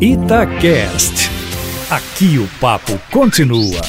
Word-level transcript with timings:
Itacast. 0.00 1.28
Aqui 1.90 2.38
o 2.38 2.46
papo 2.60 2.92
continua. 3.10 3.80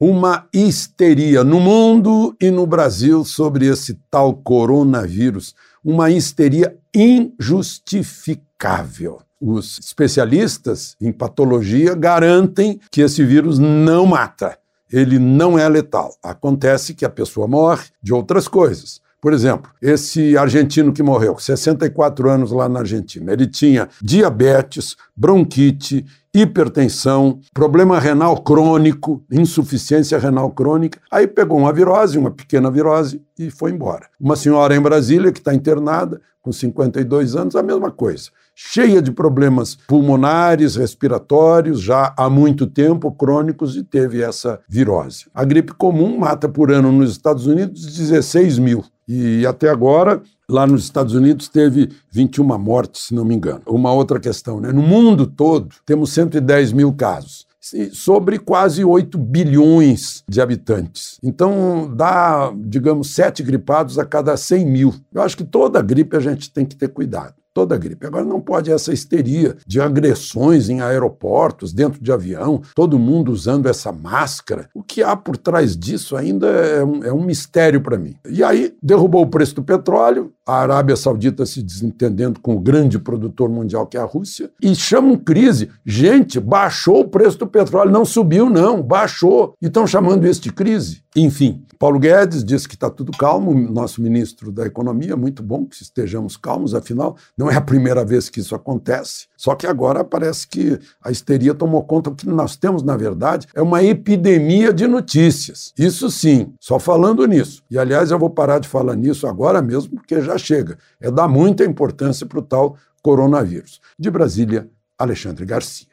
Uma 0.00 0.48
histeria 0.52 1.44
no 1.44 1.60
mundo 1.60 2.34
e 2.40 2.50
no 2.50 2.66
Brasil 2.66 3.24
sobre 3.24 3.68
esse 3.68 3.94
tal 4.10 4.34
coronavírus. 4.34 5.54
Uma 5.84 6.10
histeria 6.10 6.76
injustificável. 6.92 9.20
Os 9.40 9.78
especialistas 9.78 10.96
em 11.00 11.12
patologia 11.12 11.94
garantem 11.94 12.80
que 12.90 13.02
esse 13.02 13.24
vírus 13.24 13.60
não 13.60 14.04
mata. 14.04 14.58
Ele 14.92 15.20
não 15.20 15.56
é 15.56 15.68
letal. 15.68 16.16
Acontece 16.20 16.92
que 16.92 17.04
a 17.04 17.10
pessoa 17.10 17.46
morre 17.46 17.84
de 18.02 18.12
outras 18.12 18.48
coisas 18.48 19.00
por 19.22 19.32
exemplo, 19.32 19.70
esse 19.80 20.36
argentino 20.36 20.92
que 20.92 21.00
morreu, 21.00 21.38
64 21.38 22.28
anos 22.28 22.50
lá 22.50 22.68
na 22.68 22.80
Argentina, 22.80 23.32
ele 23.32 23.46
tinha 23.46 23.88
diabetes, 24.02 24.96
bronquite, 25.16 26.04
hipertensão, 26.34 27.38
problema 27.54 28.00
renal 28.00 28.42
crônico, 28.42 29.24
insuficiência 29.30 30.18
renal 30.18 30.50
crônica. 30.50 30.98
Aí 31.08 31.28
pegou 31.28 31.56
uma 31.56 31.72
virose, 31.72 32.18
uma 32.18 32.32
pequena 32.32 32.68
virose, 32.68 33.22
e 33.38 33.48
foi 33.48 33.70
embora. 33.70 34.08
Uma 34.18 34.34
senhora 34.34 34.74
em 34.74 34.80
Brasília 34.80 35.30
que 35.30 35.38
está 35.38 35.54
internada, 35.54 36.20
com 36.42 36.50
52 36.50 37.36
anos, 37.36 37.54
a 37.54 37.62
mesma 37.62 37.92
coisa. 37.92 38.30
Cheia 38.54 39.00
de 39.00 39.12
problemas 39.12 39.76
pulmonares, 39.86 40.74
respiratórios, 40.74 41.80
já 41.80 42.12
há 42.16 42.28
muito 42.28 42.66
tempo, 42.66 43.12
crônicos, 43.12 43.76
e 43.76 43.84
teve 43.84 44.20
essa 44.20 44.58
virose. 44.68 45.26
A 45.32 45.44
gripe 45.44 45.72
comum 45.74 46.18
mata 46.18 46.48
por 46.48 46.72
ano 46.72 46.90
nos 46.90 47.12
Estados 47.12 47.46
Unidos 47.46 47.86
16 47.86 48.58
mil. 48.58 48.84
E 49.14 49.46
até 49.46 49.68
agora, 49.68 50.22
lá 50.48 50.66
nos 50.66 50.84
Estados 50.84 51.14
Unidos, 51.14 51.46
teve 51.46 51.90
21 52.10 52.58
mortes, 52.58 53.08
se 53.08 53.14
não 53.14 53.26
me 53.26 53.34
engano. 53.34 53.60
Uma 53.66 53.92
outra 53.92 54.18
questão, 54.18 54.58
né? 54.58 54.72
No 54.72 54.80
mundo 54.80 55.26
todo, 55.26 55.68
temos 55.84 56.12
110 56.12 56.72
mil 56.72 56.94
casos 56.94 57.46
sobre 57.92 58.38
quase 58.38 58.84
8 58.84 59.16
bilhões 59.18 60.24
de 60.26 60.40
habitantes. 60.40 61.18
Então, 61.22 61.92
dá, 61.94 62.52
digamos, 62.56 63.14
sete 63.14 63.42
gripados 63.42 63.98
a 63.98 64.04
cada 64.04 64.36
100 64.36 64.66
mil. 64.66 64.94
Eu 65.12 65.22
acho 65.22 65.36
que 65.36 65.44
toda 65.44 65.82
gripe 65.82 66.16
a 66.16 66.20
gente 66.20 66.50
tem 66.50 66.64
que 66.64 66.74
ter 66.74 66.88
cuidado 66.88 67.34
toda 67.54 67.74
a 67.74 67.78
gripe. 67.78 68.06
Agora 68.06 68.24
não 68.24 68.40
pode 68.40 68.70
essa 68.70 68.92
histeria 68.92 69.56
de 69.66 69.80
agressões 69.80 70.68
em 70.68 70.80
aeroportos, 70.80 71.72
dentro 71.72 72.02
de 72.02 72.12
avião, 72.12 72.62
todo 72.74 72.98
mundo 72.98 73.32
usando 73.32 73.66
essa 73.66 73.92
máscara. 73.92 74.68
O 74.74 74.82
que 74.82 75.02
há 75.02 75.16
por 75.16 75.36
trás 75.36 75.76
disso 75.76 76.16
ainda 76.16 76.46
é 76.46 76.84
um, 76.84 77.04
é 77.04 77.12
um 77.12 77.24
mistério 77.24 77.80
para 77.80 77.98
mim. 77.98 78.14
E 78.28 78.42
aí 78.42 78.74
derrubou 78.82 79.22
o 79.22 79.30
preço 79.30 79.54
do 79.56 79.62
petróleo, 79.62 80.32
a 80.46 80.56
Arábia 80.56 80.96
Saudita 80.96 81.46
se 81.46 81.62
desentendendo 81.62 82.40
com 82.40 82.56
o 82.56 82.60
grande 82.60 82.98
produtor 82.98 83.48
mundial 83.48 83.86
que 83.86 83.96
é 83.96 84.00
a 84.00 84.04
Rússia, 84.04 84.50
e 84.60 84.74
chamam 84.74 85.16
crise. 85.16 85.70
Gente, 85.84 86.40
baixou 86.40 87.00
o 87.00 87.08
preço 87.08 87.38
do 87.38 87.46
petróleo, 87.46 87.92
não 87.92 88.04
subiu 88.04 88.50
não, 88.50 88.82
baixou. 88.82 89.54
E 89.62 89.66
estão 89.66 89.86
chamando 89.86 90.26
isso 90.26 90.40
de 90.40 90.52
crise. 90.52 91.02
Enfim, 91.14 91.64
Paulo 91.78 91.98
Guedes 91.98 92.44
disse 92.44 92.66
que 92.66 92.74
está 92.74 92.88
tudo 92.88 93.12
calmo, 93.12 93.52
nosso 93.52 94.00
ministro 94.00 94.50
da 94.50 94.64
Economia, 94.66 95.16
muito 95.16 95.42
bom 95.42 95.66
que 95.66 95.82
estejamos 95.82 96.36
calmos, 96.36 96.74
afinal, 96.74 97.16
não 97.42 97.50
é 97.50 97.56
a 97.56 97.60
primeira 97.60 98.04
vez 98.04 98.30
que 98.30 98.38
isso 98.38 98.54
acontece. 98.54 99.26
Só 99.36 99.56
que 99.56 99.66
agora 99.66 100.04
parece 100.04 100.46
que 100.46 100.78
a 101.02 101.10
histeria 101.10 101.52
tomou 101.52 101.82
conta. 101.82 102.08
O 102.08 102.14
que 102.14 102.28
nós 102.28 102.54
temos, 102.54 102.84
na 102.84 102.96
verdade, 102.96 103.48
é 103.52 103.60
uma 103.60 103.82
epidemia 103.82 104.72
de 104.72 104.86
notícias. 104.86 105.72
Isso 105.76 106.08
sim, 106.08 106.54
só 106.60 106.78
falando 106.78 107.26
nisso. 107.26 107.64
E, 107.68 107.76
aliás, 107.76 108.12
eu 108.12 108.18
vou 108.18 108.30
parar 108.30 108.60
de 108.60 108.68
falar 108.68 108.94
nisso 108.94 109.26
agora 109.26 109.60
mesmo, 109.60 109.96
porque 109.96 110.22
já 110.22 110.38
chega. 110.38 110.78
É 111.00 111.10
dar 111.10 111.26
muita 111.26 111.64
importância 111.64 112.24
para 112.24 112.38
o 112.38 112.42
tal 112.42 112.76
coronavírus. 113.02 113.80
De 113.98 114.08
Brasília, 114.08 114.70
Alexandre 114.96 115.44
Garcia. 115.44 115.91